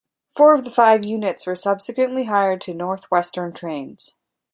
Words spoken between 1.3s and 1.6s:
were